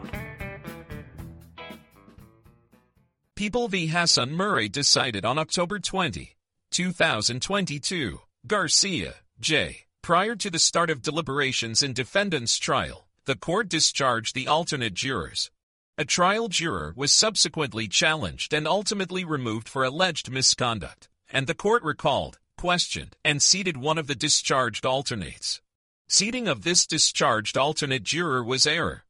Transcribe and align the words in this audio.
People 3.37 3.68
v. 3.68 3.89
Hassan 3.89 4.32
Murray 4.32 4.71
decided 4.71 5.27
on 5.27 5.37
October 5.37 5.79
20, 5.79 6.39
2022. 6.71 8.21
Garcia, 8.46 9.16
J. 9.39 9.84
Prior 10.03 10.35
to 10.35 10.51
the 10.51 10.59
start 10.59 10.89
of 10.89 11.03
deliberations 11.03 11.83
in 11.83 11.93
defendant's 11.93 12.56
trial, 12.56 13.06
the 13.27 13.37
court 13.37 13.69
discharged 13.69 14.34
the 14.34 14.48
alternate 14.48 14.95
jurors. 14.95 15.51
A 15.98 16.06
trial 16.06 16.48
juror 16.48 16.95
was 16.97 17.12
subsequently 17.12 17.87
challenged 17.87 18.55
and 18.55 18.66
ultimately 18.66 19.25
removed 19.25 19.69
for 19.69 19.84
alleged 19.84 20.30
misconduct, 20.30 21.11
and 21.30 21.47
the 21.47 21.55
court 21.55 21.83
recalled, 21.83 22.39
questioned, 22.56 23.15
and 23.25 23.42
seated 23.42 23.77
one 23.77 23.98
of 23.98 24.06
the 24.06 24.15
discharged 24.15 24.87
alternates. 24.87 25.61
Seating 26.09 26.48
of 26.48 26.62
this 26.62 26.87
discharged 26.87 27.59
alternate 27.59 28.03
juror 28.03 28.42
was 28.42 28.67
error. 28.67 29.03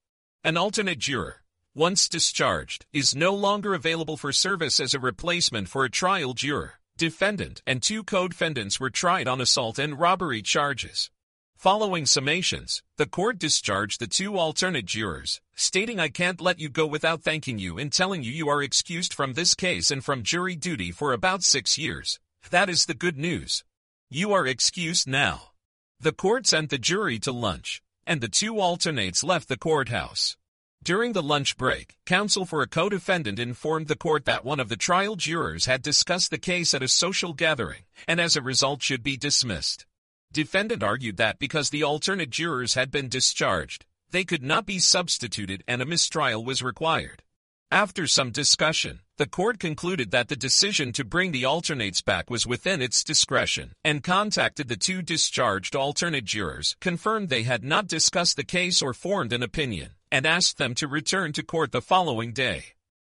An 0.43 0.57
alternate 0.57 0.99
juror, 0.99 1.43
once 1.73 2.09
discharged, 2.09 2.85
is 2.93 3.15
no 3.15 3.33
longer 3.33 3.75
available 3.75 4.17
for 4.17 4.33
service 4.33 4.81
as 4.81 4.93
a 4.93 4.99
replacement 4.99 5.69
for 5.69 5.85
a 5.85 5.91
trial 5.91 6.35
juror 6.35 6.80
defendant, 7.01 7.63
and 7.67 7.83
two 7.83 8.05
co-defendants 8.05 8.79
were 8.79 8.91
tried 8.91 9.27
on 9.27 9.41
assault 9.41 9.79
and 9.79 9.99
robbery 9.99 10.43
charges. 10.43 11.11
Following 11.57 12.05
summations, 12.05 12.83
the 12.99 13.07
court 13.07 13.39
discharged 13.39 14.01
the 14.01 14.07
two 14.07 14.37
alternate 14.37 14.85
jurors, 14.85 15.41
stating 15.55 15.99
I 15.99 16.09
can't 16.09 16.43
let 16.43 16.61
you 16.61 16.69
go 16.69 16.87
without 16.87 17.23
thanking 17.23 17.59
you 17.59 17.79
and 17.79 17.91
telling 17.91 18.23
you 18.23 18.31
you 18.31 18.51
are 18.51 18.63
excused 18.63 19.15
from 19.15 19.33
this 19.33 19.55
case 19.55 19.91
and 19.91 20.05
from 20.05 20.23
jury 20.23 20.57
duty 20.57 20.93
for 20.93 21.15
about 21.15 21.43
six 21.43 21.79
years. 21.79 22.21
That 22.51 22.69
is 22.69 22.85
the 22.85 22.95
good 22.95 23.17
news. 23.17 23.65
You 24.11 24.33
are 24.35 24.47
excused 24.47 25.09
now. 25.09 25.53
The 26.01 26.13
court 26.13 26.47
sent 26.47 26.69
the 26.69 26.79
jury 26.79 27.19
to 27.21 27.33
lunch, 27.33 27.83
and 28.07 28.21
the 28.21 28.29
two 28.29 28.61
alternates 28.61 29.25
left 29.25 29.49
the 29.49 29.57
courthouse. 29.57 30.37
During 30.83 31.13
the 31.13 31.23
lunch 31.23 31.59
break, 31.59 31.97
counsel 32.07 32.47
for 32.47 32.63
a 32.63 32.67
co-defendant 32.67 33.39
informed 33.39 33.89
the 33.89 33.97
court 33.97 34.25
that 34.25 34.47
one 34.47 34.59
of 34.59 34.71
the 34.71 34.79
trial 34.79 35.15
jurors 35.15 35.67
had 35.67 35.83
discussed 35.83 36.31
the 36.31 36.39
case 36.39 36.73
at 36.73 36.83
a 36.83 36.89
social 36.89 37.35
gathering, 37.35 37.83
and 38.09 38.19
as 38.19 38.35
a 38.35 38.41
result 38.41 38.81
should 38.83 39.03
be 39.03 39.19
dismissed. 39.19 39.85
Defendant 40.33 40.83
argued 40.83 41.19
that 41.19 41.39
because 41.39 41.69
the 41.69 41.83
alternate 41.83 42.31
jurors 42.31 42.75
had 42.75 42.91
been 42.91 43.11
discharged, 43.11 43.85
they 44.11 44.25
could 44.25 44.43
not 44.43 44.65
be 44.65 44.79
substituted 44.79 45.63
and 45.69 45.83
a 45.83 45.85
mistrial 45.85 46.43
was 46.43 46.63
required. 46.63 47.23
After 47.71 48.07
some 48.07 48.31
discussion, 48.31 49.01
the 49.19 49.29
court 49.29 49.61
concluded 49.61 50.13
that 50.13 50.29
the 50.29 50.35
decision 50.35 50.93
to 50.95 51.05
bring 51.05 51.31
the 51.31 51.45
alternates 51.45 52.01
back 52.01 52.31
was 52.31 52.47
within 52.47 52.81
its 52.81 53.05
discretion 53.05 53.75
and 53.85 54.03
contacted 54.03 54.69
the 54.69 54.79
two 54.79 55.03
discharged 55.03 55.77
alternate 55.77 56.25
jurors, 56.25 56.75
confirmed 56.81 57.29
they 57.29 57.43
had 57.43 57.63
not 57.63 57.87
discussed 57.87 58.37
the 58.37 58.45
case 58.45 58.81
or 58.81 58.95
formed 58.95 59.33
an 59.33 59.43
opinion, 59.43 59.91
and 60.11 60.27
asked 60.27 60.59
them 60.59 60.75
to 60.75 60.89
return 60.89 61.33
to 61.33 61.43
court 61.43 61.73
the 61.73 61.81
following 61.81 62.33
day. 62.33 62.65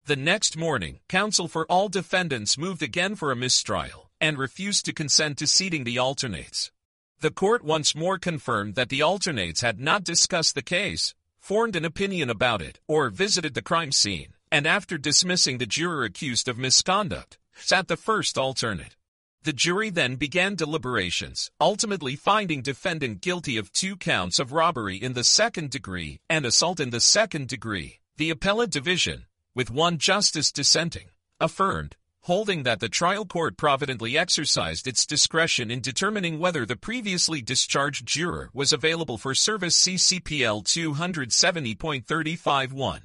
The 0.07 0.17
next 0.17 0.57
morning, 0.57 1.01
counsel 1.09 1.49
for 1.49 1.65
all 1.67 1.89
defendants 1.89 2.59
moved 2.59 2.83
again 2.83 3.15
for 3.15 3.31
a 3.31 3.37
mistrial 3.37 4.11
and 4.21 4.37
refused 4.37 4.85
to 4.87 4.93
consent 4.93 5.39
to 5.39 5.47
seating 5.47 5.85
the 5.85 5.99
alternates. 5.99 6.73
The 7.21 7.31
court 7.31 7.65
once 7.65 7.95
more 7.95 8.19
confirmed 8.19 8.75
that 8.75 8.89
the 8.89 9.03
alternates 9.03 9.61
had 9.61 9.79
not 9.79 10.03
discussed 10.03 10.55
the 10.55 10.63
case, 10.63 11.15
formed 11.39 11.77
an 11.77 11.85
opinion 11.85 12.31
about 12.31 12.61
it, 12.63 12.81
or 12.89 13.11
visited 13.11 13.55
the 13.55 13.63
crime 13.63 13.93
scene, 13.93 14.35
and 14.51 14.67
after 14.67 14.99
dismissing 14.99 15.59
the 15.59 15.67
juror 15.67 16.05
accused 16.05 16.49
of 16.49 16.59
misconduct, 16.59 17.39
sat 17.55 17.89
the 17.89 17.97
first 17.97 18.37
alternate. 18.37 18.97
The 19.45 19.53
jury 19.53 19.91
then 19.91 20.15
began 20.15 20.55
deliberations, 20.55 21.51
ultimately 21.61 22.15
finding 22.15 22.63
defendant 22.63 23.21
guilty 23.21 23.57
of 23.57 23.73
two 23.73 23.97
counts 23.97 24.39
of 24.39 24.53
robbery 24.53 24.97
in 24.97 25.15
the 25.15 25.25
second 25.25 25.71
degree 25.71 26.21
and 26.31 26.47
assault 26.47 26.79
in 26.79 26.91
the 26.91 27.01
second 27.01 27.49
degree. 27.49 27.99
The 28.19 28.31
appellate 28.31 28.71
division, 28.71 29.27
with 29.53 29.69
one 29.69 29.99
justice 29.99 30.53
dissenting, 30.53 31.09
affirmed, 31.41 31.97
holding 32.21 32.63
that 32.63 32.79
the 32.79 32.89
trial 32.89 33.25
court 33.25 33.57
providently 33.57 34.17
exercised 34.17 34.87
its 34.87 35.05
discretion 35.05 35.73
in 35.73 35.81
determining 35.81 36.39
whether 36.39 36.65
the 36.65 36.77
previously 36.77 37.43
discharged 37.43 38.07
juror 38.07 38.49
was 38.55 38.73
available 38.73 39.19
for 39.19 39.35
service 39.35 39.77
CCPL 39.77 40.63
270.351. 40.63 43.01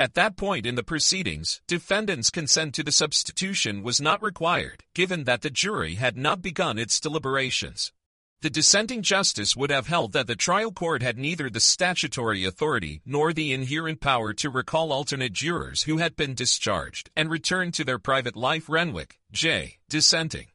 At 0.00 0.14
that 0.14 0.36
point 0.36 0.64
in 0.64 0.76
the 0.76 0.84
proceedings, 0.84 1.60
defendant's 1.66 2.30
consent 2.30 2.72
to 2.76 2.84
the 2.84 2.92
substitution 2.92 3.82
was 3.82 4.00
not 4.00 4.22
required, 4.22 4.84
given 4.94 5.24
that 5.24 5.42
the 5.42 5.50
jury 5.50 5.96
had 5.96 6.16
not 6.16 6.40
begun 6.40 6.78
its 6.78 7.00
deliberations. 7.00 7.92
The 8.40 8.48
dissenting 8.48 9.02
justice 9.02 9.56
would 9.56 9.70
have 9.70 9.88
held 9.88 10.12
that 10.12 10.28
the 10.28 10.36
trial 10.36 10.70
court 10.70 11.02
had 11.02 11.18
neither 11.18 11.50
the 11.50 11.58
statutory 11.58 12.44
authority 12.44 13.02
nor 13.04 13.32
the 13.32 13.52
inherent 13.52 14.00
power 14.00 14.32
to 14.34 14.50
recall 14.50 14.92
alternate 14.92 15.32
jurors 15.32 15.82
who 15.82 15.96
had 15.96 16.14
been 16.14 16.34
discharged 16.36 17.10
and 17.16 17.28
returned 17.28 17.74
to 17.74 17.84
their 17.84 17.98
private 17.98 18.36
life. 18.36 18.68
Renwick, 18.68 19.18
J. 19.32 19.78
Dissenting. 19.88 20.46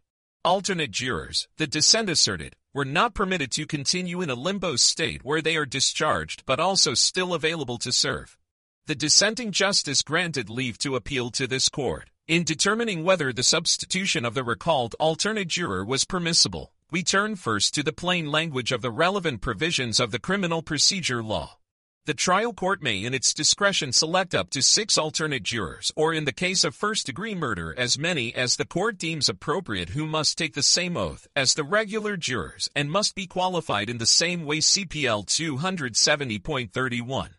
Alternate 0.46 0.92
jurors, 0.92 1.50
the 1.58 1.68
dissent 1.68 2.10
asserted, 2.10 2.56
were 2.74 2.86
not 2.86 3.14
permitted 3.14 3.52
to 3.52 3.66
continue 3.66 4.22
in 4.22 4.30
a 4.30 4.36
limbo 4.36 4.78
state 4.78 5.26
where 5.26 5.42
they 5.42 5.58
are 5.58 5.66
discharged 5.66 6.44
but 6.46 6.62
also 6.62 6.94
still 6.94 7.34
available 7.34 7.78
to 7.80 7.92
serve. 7.92 8.38
The 8.86 8.96
dissenting 8.96 9.54
justice 9.54 10.02
granted 10.02 10.50
leave 10.50 10.78
to 10.80 10.98
appeal 10.98 11.32
to 11.32 11.48
this 11.48 11.70
court. 11.70 12.10
In 12.28 12.44
determining 12.44 13.06
whether 13.06 13.32
the 13.32 13.42
substitution 13.42 14.26
of 14.26 14.34
the 14.34 14.44
recalled 14.44 14.94
alternate 15.00 15.48
juror 15.48 15.86
was 15.86 16.04
permissible, 16.04 16.74
we 16.92 17.02
turn 17.02 17.38
first 17.38 17.74
to 17.76 17.84
the 17.84 17.94
plain 17.94 18.30
language 18.30 18.74
of 18.74 18.82
the 18.82 18.92
relevant 18.92 19.40
provisions 19.40 20.02
of 20.02 20.12
the 20.12 20.20
criminal 20.20 20.62
procedure 20.62 21.24
law. 21.24 21.60
The 22.08 22.14
trial 22.14 22.52
court 22.52 22.84
may 22.84 23.06
in 23.06 23.14
its 23.14 23.34
discretion 23.34 23.94
select 23.94 24.36
up 24.36 24.50
to 24.50 24.62
six 24.62 24.98
alternate 24.98 25.44
jurors 25.44 25.94
or 25.96 26.14
in 26.14 26.26
the 26.26 26.34
case 26.34 26.66
of 26.66 26.76
first-degree 26.76 27.36
murder 27.36 27.74
as 27.78 27.98
many 27.98 28.36
as 28.36 28.58
the 28.58 28.66
court 28.66 28.98
deems 28.98 29.30
appropriate 29.30 29.92
who 29.92 30.06
must 30.06 30.38
take 30.38 30.56
the 30.56 30.62
same 30.62 30.98
oath 30.98 31.26
as 31.38 31.54
the 31.54 31.64
regular 31.64 32.18
jurors 32.18 32.70
and 32.76 32.92
must 32.92 33.16
be 33.16 33.28
qualified 33.28 33.90
in 33.90 34.00
the 34.00 34.06
same 34.06 34.44
way 34.44 34.58
CPL 34.58 35.26
270.31 35.26 37.30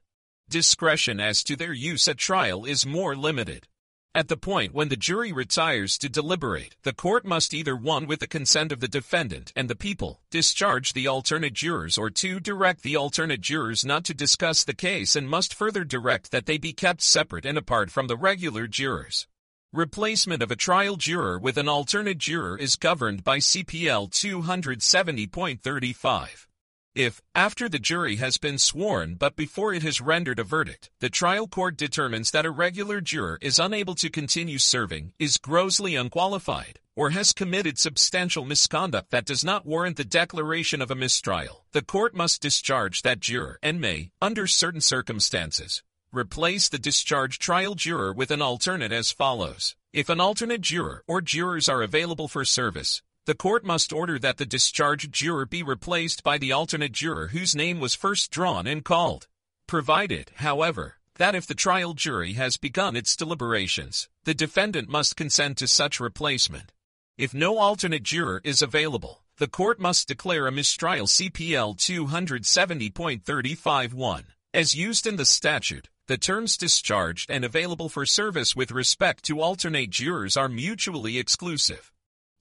discretion 0.49 1.21
as 1.21 1.43
to 1.45 1.57
their 1.57 1.73
use 1.73 2.09
at 2.09 2.19
trial 2.19 2.65
is 2.65 2.87
more 2.87 3.17
limited. 3.17 3.69
At 4.17 4.29
the 4.29 4.37
point 4.37 4.73
when 4.73 4.91
the 4.91 4.97
jury 4.97 5.33
retires 5.33 5.99
to 5.99 6.09
deliberate, 6.09 6.77
the 6.85 6.93
court 6.93 7.25
must 7.25 7.53
either 7.53 7.75
1. 7.75 8.07
with 8.07 8.21
the 8.21 8.29
consent 8.29 8.71
of 8.71 8.79
the 8.79 8.87
defendant 8.87 9.53
and 9.57 9.69
the 9.69 9.75
people, 9.75 10.21
discharge 10.31 10.93
the 10.93 11.09
alternate 11.09 11.53
jurors 11.53 11.99
or 11.99 12.11
2. 12.11 12.39
direct 12.39 12.83
the 12.83 12.95
alternate 12.95 13.41
jurors 13.41 13.85
not 13.85 14.05
to 14.05 14.15
discuss 14.15 14.63
the 14.63 14.73
case 14.73 15.17
and 15.17 15.29
must 15.29 15.53
further 15.53 15.83
direct 15.83 16.31
that 16.31 16.47
they 16.47 16.59
be 16.59 16.73
kept 16.73 17.03
separate 17.03 17.45
and 17.45 17.59
apart 17.59 17.91
from 17.91 18.07
the 18.07 18.17
regular 18.17 18.69
jurors. 18.69 19.27
Replacement 19.73 20.41
of 20.41 20.53
a 20.53 20.57
trial 20.57 20.95
juror 20.95 21.37
with 21.37 21.57
an 21.57 21.69
alternate 21.69 22.19
juror 22.19 22.57
is 22.57 22.77
governed 22.77 23.25
by 23.25 23.39
CPL 23.39 24.13
270.35. 24.13 26.47
If, 26.95 27.21
after 27.35 27.69
the 27.69 27.81
jury 27.81 28.17
has 28.17 28.39
been 28.39 28.57
sworn 28.57 29.17
but 29.17 29.35
before 29.35 29.75
it 29.75 29.83
has 29.83 30.01
rendered 30.01 30.39
a 30.39 30.45
verdict, 30.45 30.91
the 31.01 31.11
trial 31.11 31.49
court 31.49 31.77
determines 31.77 32.31
that 32.31 32.47
a 32.47 32.53
regular 32.53 33.01
juror 33.01 33.37
is 33.41 33.59
unable 33.59 33.97
to 33.97 34.09
continue 34.09 34.59
serving, 34.59 35.13
is 35.19 35.37
grossly 35.37 35.97
unqualified, 35.97 36.79
or 36.95 37.11
has 37.11 37.33
committed 37.33 37.81
substantial 37.81 38.45
misconduct 38.45 39.11
that 39.11 39.25
does 39.25 39.45
not 39.45 39.67
warrant 39.67 39.97
the 39.97 40.05
declaration 40.05 40.81
of 40.81 40.89
a 40.89 40.95
mistrial, 40.95 41.65
the 41.73 41.83
court 41.83 42.15
must 42.15 42.41
discharge 42.41 43.03
that 43.03 43.19
juror 43.19 43.59
and 43.61 43.81
may, 43.81 44.13
under 44.23 44.47
certain 44.47 44.81
circumstances, 44.81 45.83
replace 46.13 46.69
the 46.69 46.79
discharged 46.79 47.43
trial 47.43 47.75
juror 47.75 48.13
with 48.13 48.31
an 48.31 48.41
alternate 48.41 48.93
as 48.93 49.11
follows. 49.11 49.75
If 49.93 50.09
an 50.09 50.21
alternate 50.21 50.61
juror 50.61 51.03
or 51.09 51.21
jurors 51.21 51.69
are 51.69 51.83
available 51.83 52.29
for 52.29 52.45
service, 52.45 53.03
the 53.27 53.35
court 53.35 53.65
must 53.65 53.93
order 53.93 54.19
that 54.19 54.37
the 54.37 54.45
discharged 54.45 55.11
juror 55.13 55.47
be 55.47 55.63
replaced 55.63 56.23
by 56.23 56.37
the 56.37 56.53
alternate 56.53 56.93
juror 56.93 57.29
whose 57.29 57.55
name 57.55 57.81
was 57.81 57.95
first 57.95 58.31
drawn 58.31 58.67
and 58.67 58.85
called. 58.85 59.29
Provided, 59.67 60.31
however, 60.37 60.97
that 61.17 61.35
if 61.35 61.47
the 61.47 61.55
trial 61.55 61.95
jury 61.95 62.35
has 62.35 62.59
begun 62.59 62.97
its 62.97 63.17
deliberations, 63.17 64.11
the 64.25 64.35
defendant 64.35 64.91
must 64.91 65.17
consent 65.17 65.57
to 65.57 65.67
such 65.67 66.01
replacement. 66.01 66.71
If 67.17 67.33
no 67.33 67.57
alternate 67.59 68.03
juror 68.03 68.43
is 68.45 68.61
available, 68.61 69.23
the 69.39 69.49
court 69.49 69.81
must 69.81 70.07
declare 70.07 70.47
a 70.47 70.53
mistrial 70.53 71.07
CPL 71.07 71.79
270.351. 71.79 74.25
As 74.53 74.75
used 74.75 75.07
in 75.07 75.17
the 75.17 75.25
statute, 75.25 75.89
the 76.07 76.19
terms 76.19 76.59
discharged 76.59 77.31
and 77.31 77.43
available 77.45 77.89
for 77.89 78.05
service 78.05 78.55
with 78.55 78.71
respect 78.71 79.25
to 79.25 79.41
alternate 79.41 79.89
jurors 79.89 80.37
are 80.37 80.51
mutually 80.51 81.17
exclusive. 81.19 81.91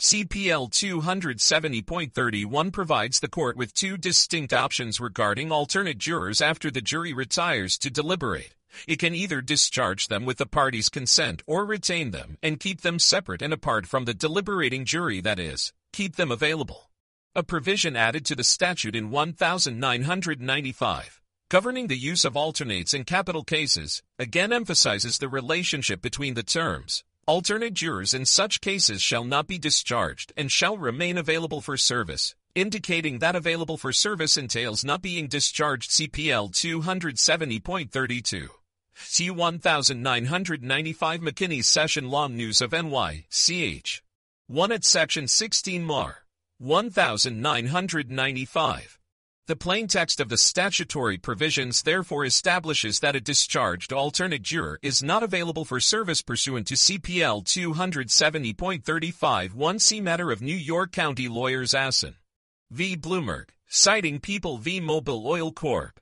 CPL 0.03 0.69
270.31 0.69 2.73
provides 2.73 3.21
the 3.21 3.29
court 3.29 3.55
with 3.55 3.73
two 3.73 3.95
distinct 3.95 4.51
options 4.51 4.99
regarding 4.99 5.49
alternate 5.49 5.97
jurors 5.97 6.41
after 6.41 6.69
the 6.69 6.81
jury 6.81 7.13
retires 7.13 7.77
to 7.77 7.89
deliberate. 7.89 8.53
It 8.85 8.99
can 8.99 9.15
either 9.15 9.39
discharge 9.39 10.09
them 10.09 10.25
with 10.25 10.39
the 10.39 10.45
party's 10.45 10.89
consent 10.89 11.41
or 11.47 11.65
retain 11.65 12.11
them 12.11 12.37
and 12.43 12.59
keep 12.59 12.81
them 12.81 12.99
separate 12.99 13.41
and 13.41 13.53
apart 13.53 13.87
from 13.87 14.03
the 14.03 14.13
deliberating 14.13 14.83
jury 14.83 15.21
that 15.21 15.39
is, 15.39 15.71
keep 15.93 16.17
them 16.17 16.33
available. 16.33 16.89
A 17.33 17.41
provision 17.41 17.95
added 17.95 18.25
to 18.25 18.35
the 18.35 18.43
statute 18.43 18.97
in 18.97 19.09
1995 19.09 21.21
governing 21.49 21.87
the 21.87 21.95
use 21.95 22.25
of 22.25 22.35
alternates 22.35 22.93
in 22.95 23.05
capital 23.05 23.43
cases, 23.43 24.01
again 24.19 24.51
emphasizes 24.51 25.19
the 25.19 25.29
relationship 25.29 26.01
between 26.01 26.33
the 26.33 26.41
terms. 26.41 27.03
Alternate 27.25 27.73
jurors 27.73 28.13
in 28.13 28.25
such 28.25 28.59
cases 28.59 29.01
shall 29.01 29.23
not 29.23 29.47
be 29.47 29.57
discharged 29.57 30.33
and 30.35 30.51
shall 30.51 30.75
remain 30.75 31.17
available 31.17 31.61
for 31.61 31.77
service, 31.77 32.35
indicating 32.53 33.19
that 33.19 33.33
available 33.33 33.77
for 33.77 33.93
service 33.93 34.35
entails 34.35 34.83
not 34.83 35.01
being 35.01 35.29
discharged 35.29 35.89
CPL 35.89 36.51
270.32. 36.51 38.49
C 38.95 39.29
1995 39.29 41.21
McKinney 41.21 41.63
Session 41.63 42.09
Law 42.09 42.27
News 42.27 42.61
of 42.61 42.73
NY, 42.73 43.23
CH. 43.29 44.03
1 44.47 44.71
at 44.73 44.83
Section 44.83 45.25
16 45.25 45.81
Mar. 45.81 46.25
1995. 46.57 48.99
The 49.45 49.57
plain 49.57 49.87
text 49.87 50.21
of 50.21 50.29
the 50.29 50.37
statutory 50.37 51.17
provisions 51.17 51.81
therefore 51.81 52.23
establishes 52.23 53.01
that 53.01 53.17
a 53.17 53.19
discharged 53.19 53.91
alternate 53.91 54.41
juror 54.41 54.79
is 54.81 55.03
not 55.03 55.21
available 55.21 55.65
for 55.65 55.81
service 55.81 56.21
pursuant 56.21 56.65
to 56.67 56.75
CPL 56.75 57.43
270.35 57.43 59.51
1C 59.51 60.01
Matter 60.01 60.31
of 60.31 60.41
New 60.41 60.55
York 60.55 60.93
County 60.93 61.27
Lawyers 61.27 61.73
Assen 61.73 62.15
v. 62.71 62.95
Bloomberg, 62.95 63.49
citing 63.67 64.21
People 64.21 64.59
v. 64.59 64.79
Mobil 64.79 65.25
Oil 65.25 65.51
Corp. 65.51 65.99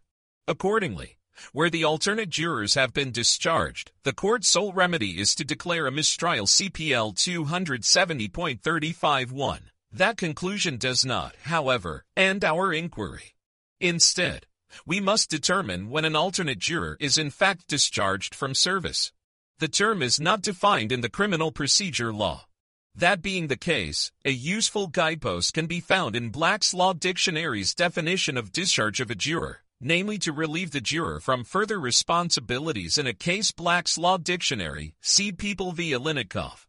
Accordingly, 0.48 1.18
where 1.52 1.72
the 1.72 1.84
alternate 1.84 2.30
jurors 2.30 2.76
have 2.76 2.94
been 2.94 3.12
discharged, 3.12 3.92
the 4.04 4.14
court's 4.14 4.50
sole 4.50 4.72
remedy 4.72 5.20
is 5.20 5.34
to 5.34 5.44
declare 5.44 5.88
a 5.88 5.92
mistrial 5.92 6.46
CPL 6.46 7.16
270.35 7.16 9.32
1. 9.32 9.71
That 9.94 10.16
conclusion 10.16 10.78
does 10.78 11.04
not, 11.06 11.36
however, 11.44 12.06
end 12.16 12.46
our 12.46 12.72
inquiry. 12.72 13.36
Instead, 13.82 14.46
we 14.86 15.02
must 15.02 15.30
determine 15.30 15.90
when 15.90 16.06
an 16.06 16.16
alternate 16.16 16.60
juror 16.60 16.96
is 17.02 17.18
in 17.18 17.30
fact 17.30 17.68
discharged 17.68 18.34
from 18.34 18.56
service. 18.56 19.12
The 19.60 19.68
term 19.68 20.02
is 20.02 20.20
not 20.20 20.42
defined 20.42 20.94
in 20.94 21.02
the 21.02 21.10
criminal 21.10 21.52
procedure 21.52 22.14
law. 22.14 22.46
That 22.96 23.22
being 23.22 23.48
the 23.48 23.58
case, 23.58 24.12
a 24.24 24.32
useful 24.32 24.88
guidepost 24.88 25.54
can 25.54 25.68
be 25.68 25.82
found 25.82 26.16
in 26.16 26.30
Black's 26.30 26.74
Law 26.74 26.94
Dictionary's 26.94 27.76
definition 27.76 28.38
of 28.38 28.52
discharge 28.52 29.02
of 29.02 29.12
a 29.12 29.16
juror, 29.16 29.60
namely 29.82 30.18
to 30.20 30.32
relieve 30.32 30.72
the 30.72 30.82
juror 30.82 31.20
from 31.20 31.44
further 31.44 31.80
responsibilities 31.80 32.98
in 32.98 33.08
a 33.08 33.14
case 33.14 33.52
Black's 33.52 33.98
Law 33.98 34.18
Dictionary, 34.18 34.94
see 35.02 35.32
People 35.34 35.74
v. 35.74 35.92
Alinikoff. 35.92 36.66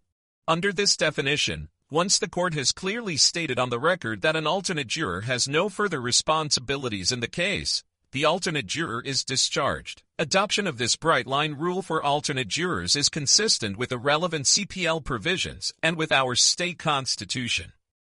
Under 0.48 0.72
this 0.72 0.96
definition, 0.96 1.68
once 1.92 2.18
the 2.18 2.28
court 2.28 2.54
has 2.54 2.72
clearly 2.72 3.18
stated 3.18 3.58
on 3.58 3.68
the 3.68 3.78
record 3.78 4.22
that 4.22 4.34
an 4.34 4.46
alternate 4.46 4.86
juror 4.86 5.20
has 5.20 5.46
no 5.46 5.68
further 5.68 6.00
responsibilities 6.00 7.12
in 7.12 7.20
the 7.20 7.28
case, 7.28 7.84
the 8.12 8.24
alternate 8.24 8.66
juror 8.66 9.02
is 9.02 9.22
discharged. 9.22 10.02
Adoption 10.18 10.66
of 10.66 10.78
this 10.78 10.96
bright 10.96 11.26
line 11.26 11.52
rule 11.52 11.82
for 11.82 12.02
alternate 12.02 12.48
jurors 12.48 12.96
is 12.96 13.10
consistent 13.10 13.76
with 13.76 13.90
the 13.90 13.98
relevant 13.98 14.46
CPL 14.46 15.04
provisions 15.04 15.70
and 15.82 15.98
with 15.98 16.10
our 16.10 16.34
state 16.34 16.78
constitution. 16.78 17.74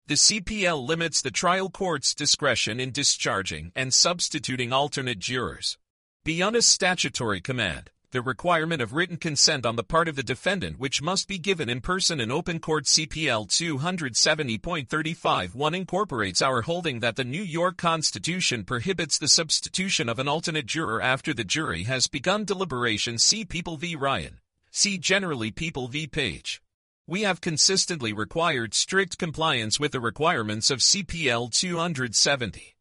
The 0.06 0.16
CPL 0.18 0.88
limits 0.88 1.24
the 1.24 1.32
trial 1.32 1.72
court's 1.72 2.14
discretion 2.14 2.80
in 2.80 2.92
discharging 2.92 3.72
and 3.76 3.92
substituting 3.92 4.72
alternate 4.72 5.18
jurors. 5.18 5.80
Beyond 6.24 6.56
a 6.56 6.62
statutory 6.62 7.42
command, 7.42 7.90
the 8.14 8.22
requirement 8.22 8.80
of 8.80 8.94
written 8.94 9.18
consent 9.18 9.66
on 9.66 9.76
the 9.76 9.84
part 9.84 10.08
of 10.08 10.16
the 10.16 10.22
defendant 10.22 10.78
which 10.78 11.02
must 11.02 11.28
be 11.28 11.40
given 11.40 11.68
in 11.68 11.82
person 11.82 12.20
in 12.20 12.30
open 12.30 12.60
court 12.60 12.86
CPL 12.86 13.48
270.35 13.48 15.74
incorporates 15.74 16.40
our 16.40 16.62
holding 16.62 17.00
that 17.00 17.16
the 17.16 17.24
New 17.24 17.42
York 17.42 17.76
Constitution 17.76 18.66
prohibits 18.66 19.18
the 19.18 19.28
substitution 19.28 20.08
of 20.08 20.20
an 20.20 20.28
alternate 20.28 20.68
juror 20.68 21.02
after 21.02 21.34
the 21.34 21.44
jury 21.44 21.86
has 21.86 22.06
begun 22.06 22.46
deliberation 22.46 23.18
see 23.18 23.44
People 23.44 23.78
v. 23.78 23.96
Ryan. 23.96 24.38
See 24.70 25.00
generally 25.00 25.50
People 25.50 25.88
v. 25.88 26.06
Page. 26.06 26.62
We 27.08 27.24
have 27.24 27.42
consistently 27.42 28.14
required 28.14 28.76
strict 28.76 29.18
compliance 29.18 29.80
with 29.80 29.92
the 29.92 30.00
requirements 30.00 30.70
of 30.70 30.82
CPL 30.82 31.52
270. 31.52 32.76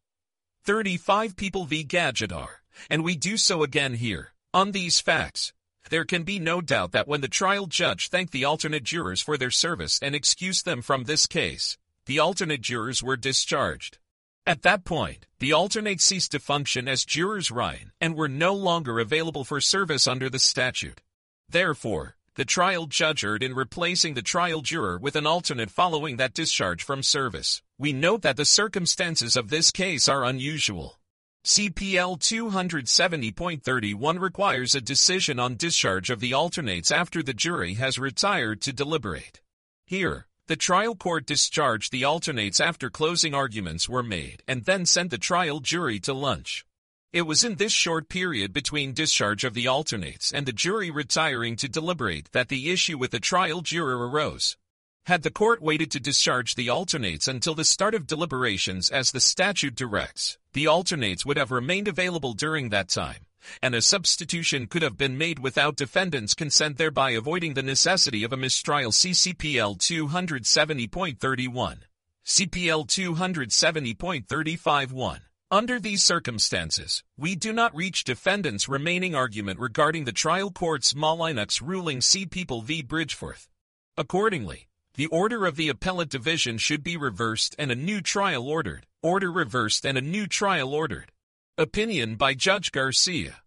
35 0.63 1.35
People 1.35 1.65
v. 1.65 1.83
Gajadhar, 1.83 2.49
and 2.87 3.03
we 3.03 3.15
do 3.15 3.35
so 3.35 3.63
again 3.63 3.95
here. 3.95 4.32
On 4.55 4.71
these 4.71 4.99
facts, 4.99 5.51
there 5.89 6.05
can 6.05 6.21
be 6.21 6.37
no 6.37 6.61
doubt 6.61 6.91
that 6.91 7.07
when 7.07 7.21
the 7.21 7.27
trial 7.27 7.65
judge 7.65 8.09
thanked 8.09 8.31
the 8.31 8.45
alternate 8.45 8.83
jurors 8.83 9.19
for 9.19 9.35
their 9.35 9.49
service 9.49 9.97
and 9.99 10.13
excused 10.13 10.63
them 10.63 10.83
from 10.83 11.05
this 11.05 11.25
case, 11.25 11.75
the 12.05 12.19
alternate 12.19 12.61
jurors 12.61 13.01
were 13.01 13.17
discharged. 13.17 13.97
At 14.45 14.61
that 14.61 14.85
point, 14.85 15.25
the 15.39 15.53
alternate 15.53 16.01
ceased 16.01 16.33
to 16.33 16.39
function 16.39 16.87
as 16.87 17.03
jurors 17.03 17.49
Ryan 17.49 17.93
and 17.99 18.13
were 18.13 18.29
no 18.29 18.53
longer 18.53 18.99
available 18.99 19.43
for 19.43 19.59
service 19.59 20.07
under 20.07 20.29
the 20.29 20.37
statute. 20.37 21.01
Therefore, 21.49 22.15
the 22.35 22.45
trial 22.45 22.85
judge 22.85 23.23
erred 23.23 23.41
in 23.41 23.55
replacing 23.55 24.13
the 24.13 24.21
trial 24.21 24.61
juror 24.61 24.99
with 24.99 25.15
an 25.15 25.25
alternate 25.25 25.71
following 25.71 26.17
that 26.17 26.35
discharge 26.35 26.83
from 26.83 27.01
service. 27.01 27.63
We 27.79 27.91
note 27.91 28.21
that 28.21 28.37
the 28.37 28.45
circumstances 28.45 29.35
of 29.35 29.49
this 29.49 29.71
case 29.71 30.07
are 30.07 30.23
unusual. 30.23 30.99
CPL 31.45 32.19
270.31 32.19 34.21
requires 34.21 34.75
a 34.75 34.79
decision 34.79 35.41
on 35.41 35.57
discharge 35.57 36.09
of 36.09 36.21
the 36.21 36.33
alternates 36.33 36.89
after 36.89 37.21
the 37.21 37.33
jury 37.33 37.73
has 37.73 37.99
retired 37.99 38.61
to 38.61 38.71
deliberate. 38.71 39.41
Here, 39.85 40.27
the 40.47 40.55
trial 40.55 40.95
court 40.95 41.25
discharged 41.25 41.91
the 41.91 42.05
alternates 42.05 42.61
after 42.61 42.89
closing 42.89 43.33
arguments 43.33 43.89
were 43.89 44.03
made 44.03 44.41
and 44.47 44.63
then 44.63 44.85
sent 44.85 45.11
the 45.11 45.17
trial 45.17 45.59
jury 45.59 45.99
to 45.99 46.13
lunch. 46.13 46.65
It 47.11 47.23
was 47.23 47.43
in 47.43 47.55
this 47.55 47.73
short 47.73 48.07
period 48.07 48.53
between 48.53 48.93
discharge 48.93 49.43
of 49.43 49.53
the 49.53 49.67
alternates 49.67 50.31
and 50.31 50.45
the 50.45 50.53
jury 50.53 50.91
retiring 50.91 51.57
to 51.57 51.67
deliberate 51.67 52.31
that 52.31 52.47
the 52.47 52.71
issue 52.71 52.97
with 52.97 53.11
the 53.11 53.19
trial 53.19 53.59
juror 53.59 54.07
arose. 54.07 54.55
Had 55.05 55.23
the 55.23 55.31
court 55.31 55.61
waited 55.61 55.91
to 55.91 55.99
discharge 55.99 56.55
the 56.55 56.69
alternates 56.69 57.27
until 57.27 57.53
the 57.53 57.65
start 57.65 57.93
of 57.93 58.07
deliberations 58.07 58.89
as 58.89 59.11
the 59.11 59.19
statute 59.19 59.75
directs, 59.75 60.37
the 60.53 60.67
alternates 60.67 61.25
would 61.25 61.35
have 61.35 61.51
remained 61.51 61.89
available 61.89 62.33
during 62.33 62.69
that 62.69 62.87
time, 62.87 63.25
and 63.61 63.75
a 63.75 63.81
substitution 63.81 64.65
could 64.65 64.81
have 64.81 64.97
been 64.97 65.17
made 65.17 65.39
without 65.39 65.75
defendant's 65.75 66.33
consent 66.33 66.77
thereby 66.77 67.11
avoiding 67.11 67.53
the 67.53 67.61
necessity 67.61 68.23
of 68.23 68.31
a 68.31 68.37
mistrial 68.37 68.91
CCPL 68.91 69.77
270.31. 69.77 71.79
CPL 72.25 72.87
270.351. 72.87 75.19
Under 75.51 75.81
these 75.81 76.01
circumstances, 76.01 77.03
we 77.17 77.35
do 77.35 77.51
not 77.51 77.75
reach 77.75 78.05
defendant's 78.05 78.69
remaining 78.69 79.15
argument 79.15 79.59
regarding 79.59 80.05
the 80.05 80.13
trial 80.13 80.49
court's 80.49 80.95
Molineux 80.95 81.59
ruling 81.61 81.99
C. 81.99 82.25
People 82.25 82.61
v. 82.61 82.81
Bridgeforth. 82.81 83.49
Accordingly, 83.97 84.69
the 84.95 85.07
order 85.07 85.45
of 85.45 85.55
the 85.55 85.69
appellate 85.69 86.09
division 86.09 86.57
should 86.57 86.83
be 86.83 86.97
reversed 86.97 87.55
and 87.57 87.71
a 87.71 87.75
new 87.75 88.01
trial 88.01 88.47
ordered. 88.47 88.85
Order 89.01 89.31
reversed 89.31 89.85
and 89.85 89.97
a 89.97 90.01
new 90.01 90.27
trial 90.27 90.73
ordered. 90.73 91.11
Opinion 91.57 92.15
by 92.15 92.33
Judge 92.33 92.71
Garcia. 92.71 93.37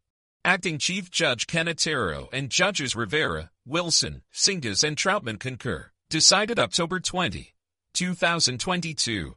Acting 0.44 0.78
Chief 0.78 1.10
Judge 1.10 1.46
Cannataro 1.46 2.28
and 2.32 2.50
Judges 2.50 2.94
Rivera, 2.94 3.50
Wilson, 3.64 4.22
Singas 4.32 4.84
and 4.84 4.96
Troutman 4.96 5.38
concur. 5.38 5.90
Decided 6.08 6.58
October 6.58 7.00
20, 7.00 7.54
2022. 7.94 9.36